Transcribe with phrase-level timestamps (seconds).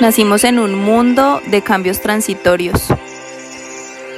[0.00, 2.86] Nacimos en un mundo de cambios transitorios,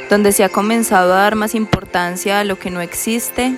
[0.09, 3.57] donde se ha comenzado a dar más importancia a lo que no existe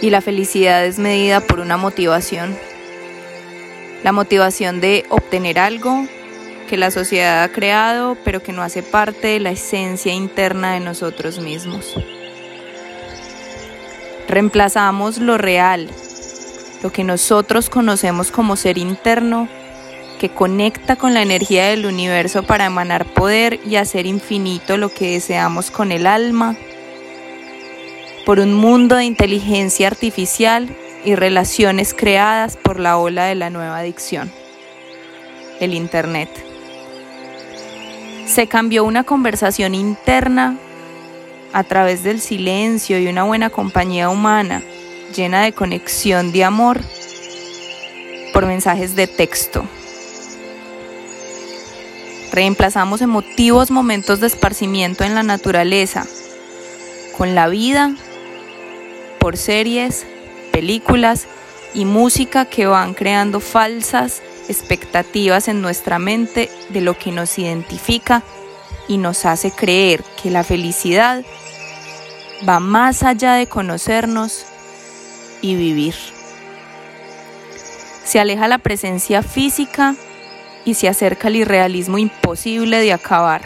[0.00, 2.56] y la felicidad es medida por una motivación.
[4.02, 6.06] La motivación de obtener algo
[6.66, 10.80] que la sociedad ha creado pero que no hace parte de la esencia interna de
[10.80, 11.94] nosotros mismos.
[14.28, 15.90] Reemplazamos lo real,
[16.82, 19.46] lo que nosotros conocemos como ser interno,
[20.20, 25.12] que conecta con la energía del universo para emanar poder y hacer infinito lo que
[25.12, 26.56] deseamos con el alma,
[28.26, 30.68] por un mundo de inteligencia artificial
[31.06, 34.30] y relaciones creadas por la ola de la nueva adicción,
[35.58, 36.28] el Internet.
[38.26, 40.58] Se cambió una conversación interna
[41.54, 44.62] a través del silencio y una buena compañía humana
[45.16, 46.78] llena de conexión de amor
[48.34, 49.64] por mensajes de texto.
[52.32, 56.06] Reemplazamos emotivos momentos de esparcimiento en la naturaleza
[57.16, 57.94] con la vida
[59.18, 60.06] por series,
[60.52, 61.26] películas
[61.74, 68.22] y música que van creando falsas expectativas en nuestra mente de lo que nos identifica
[68.88, 71.24] y nos hace creer que la felicidad
[72.48, 74.46] va más allá de conocernos
[75.42, 75.94] y vivir.
[78.04, 79.94] Se aleja la presencia física
[80.64, 83.42] y se acerca al irrealismo imposible de acabar.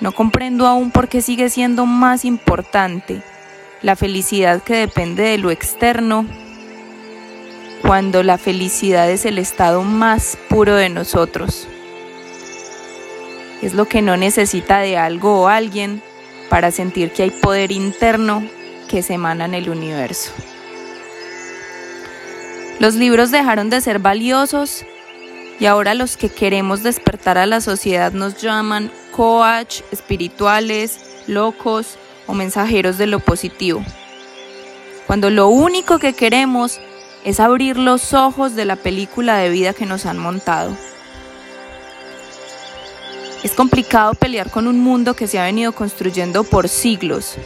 [0.00, 3.22] No comprendo aún por qué sigue siendo más importante
[3.82, 6.26] la felicidad que depende de lo externo,
[7.82, 11.68] cuando la felicidad es el estado más puro de nosotros.
[13.62, 16.02] Es lo que no necesita de algo o alguien
[16.48, 18.42] para sentir que hay poder interno
[18.88, 20.32] que se emana en el universo.
[22.78, 24.84] Los libros dejaron de ser valiosos
[25.60, 32.34] y ahora los que queremos despertar a la sociedad nos llaman coach, espirituales, locos o
[32.34, 33.84] mensajeros de lo positivo.
[35.06, 36.80] Cuando lo único que queremos
[37.24, 40.76] es abrir los ojos de la película de vida que nos han montado.
[43.42, 47.36] Es complicado pelear con un mundo que se ha venido construyendo por siglos,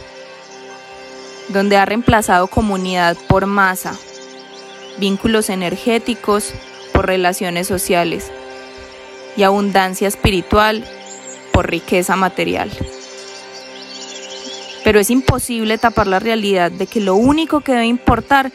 [1.49, 3.95] donde ha reemplazado comunidad por masa,
[4.99, 6.53] vínculos energéticos
[6.93, 8.31] por relaciones sociales
[9.35, 10.85] y abundancia espiritual
[11.51, 12.71] por riqueza material.
[14.83, 18.51] Pero es imposible tapar la realidad de que lo único que debe importar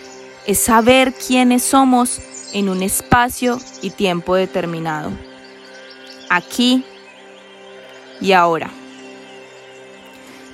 [0.47, 2.21] es saber quiénes somos
[2.53, 5.11] en un espacio y tiempo determinado.
[6.29, 6.85] Aquí
[8.21, 8.71] y ahora.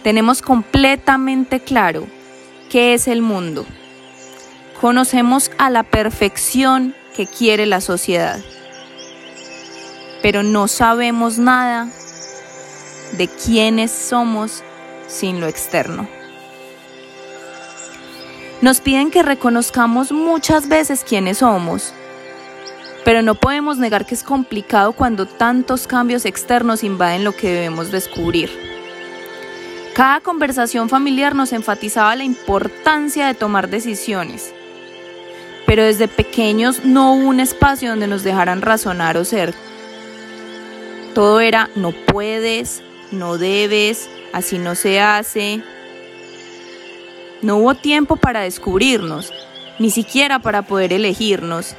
[0.02, 2.06] Tenemos completamente claro
[2.70, 3.64] qué es el mundo.
[4.80, 8.38] Conocemos a la perfección que quiere la sociedad.
[10.20, 11.88] Pero no sabemos nada
[13.16, 14.62] de quiénes somos
[15.06, 16.08] sin lo externo.
[18.60, 21.92] Nos piden que reconozcamos muchas veces quiénes somos,
[23.04, 27.90] pero no podemos negar que es complicado cuando tantos cambios externos invaden lo que debemos
[27.90, 28.50] descubrir.
[29.94, 34.52] Cada conversación familiar nos enfatizaba la importancia de tomar decisiones
[35.66, 39.54] pero desde pequeños no hubo un espacio donde nos dejaran razonar o ser.
[41.14, 42.82] Todo era no puedes,
[43.12, 45.62] no debes, así no se hace.
[47.42, 49.32] No hubo tiempo para descubrirnos,
[49.78, 51.76] ni siquiera para poder elegirnos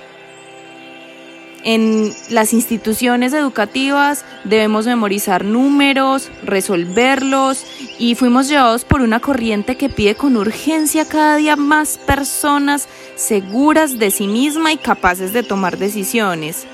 [1.66, 7.66] en las instituciones educativas debemos memorizar números, resolverlos
[7.98, 13.98] y fuimos llevados por una corriente que pide con urgencia cada día más personas seguras
[13.98, 16.68] de sí misma y capaces de tomar decisiones.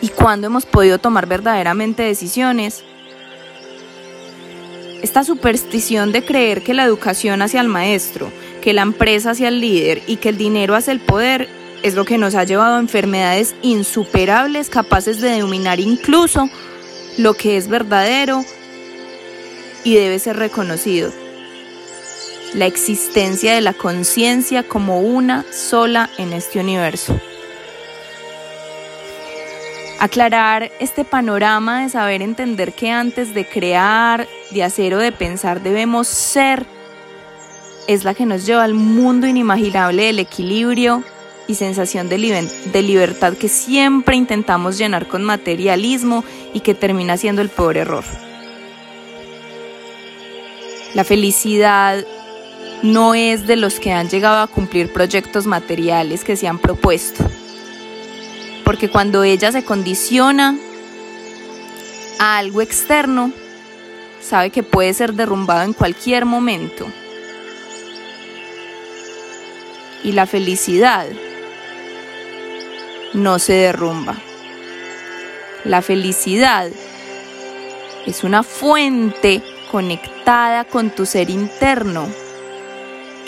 [0.00, 2.82] ¿Y cuándo hemos podido tomar verdaderamente decisiones?
[5.02, 8.28] Esta superstición de creer que la educación hacia el maestro,
[8.60, 11.48] que la empresa hacia el líder y que el dinero hacia el poder
[11.84, 16.48] es lo que nos ha llevado a enfermedades insuperables capaces de dominar incluso
[17.18, 18.42] lo que es verdadero
[19.84, 21.12] y debe ser reconocido.
[22.54, 27.20] La existencia de la conciencia como una sola en este universo.
[30.00, 35.62] Aclarar este panorama de saber entender que antes de crear, de hacer o de pensar
[35.62, 36.64] debemos ser
[37.86, 41.04] es la que nos lleva al mundo inimaginable del equilibrio,
[41.46, 47.42] y sensación de, de libertad que siempre intentamos llenar con materialismo y que termina siendo
[47.42, 48.04] el peor error.
[50.94, 52.04] La felicidad
[52.82, 57.28] no es de los que han llegado a cumplir proyectos materiales que se han propuesto.
[58.64, 60.56] Porque cuando ella se condiciona
[62.18, 63.32] a algo externo,
[64.20, 66.86] sabe que puede ser derrumbado en cualquier momento.
[70.02, 71.06] Y la felicidad
[73.14, 74.16] no se derrumba.
[75.64, 76.68] La felicidad
[78.06, 79.40] es una fuente
[79.70, 82.06] conectada con tu ser interno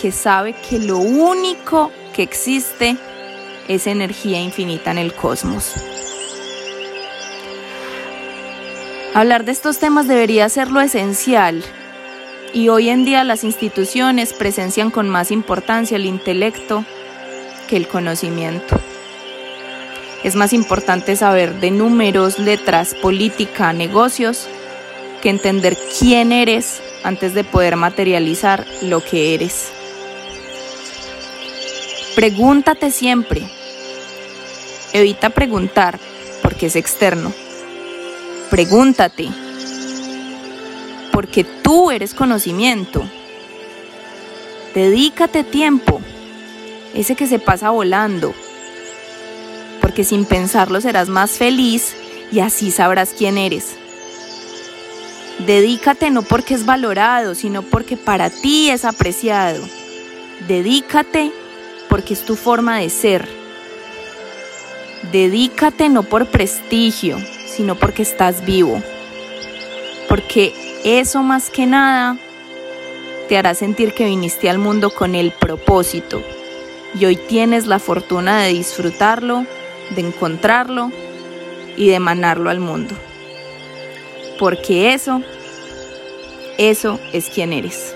[0.00, 2.96] que sabe que lo único que existe
[3.68, 5.72] es energía infinita en el cosmos.
[9.14, 11.64] Hablar de estos temas debería ser lo esencial
[12.52, 16.84] y hoy en día las instituciones presencian con más importancia el intelecto
[17.66, 18.78] que el conocimiento.
[20.24, 24.48] Es más importante saber de números, letras, política, negocios,
[25.22, 29.68] que entender quién eres antes de poder materializar lo que eres.
[32.14, 33.42] Pregúntate siempre.
[34.92, 35.98] Evita preguntar
[36.42, 37.32] porque es externo.
[38.50, 39.28] Pregúntate
[41.12, 43.02] porque tú eres conocimiento.
[44.74, 46.00] Dedícate tiempo,
[46.94, 48.34] ese que se pasa volando,
[49.96, 51.96] porque sin pensarlo serás más feliz
[52.31, 53.76] y así sabrás quién eres.
[55.46, 59.66] Dedícate no porque es valorado, sino porque para ti es apreciado.
[60.48, 61.32] Dedícate
[61.88, 63.26] porque es tu forma de ser.
[65.12, 67.16] Dedícate no por prestigio,
[67.46, 68.82] sino porque estás vivo.
[70.10, 70.52] Porque
[70.84, 72.19] eso más que nada
[73.31, 76.22] te hará sentir que viniste al mundo con el propósito
[77.00, 79.46] y hoy tienes la fortuna de disfrutarlo,
[79.90, 80.90] de encontrarlo
[81.76, 82.94] y de emanarlo al mundo.
[84.38, 85.22] Porque eso,
[86.58, 87.95] eso es quien eres.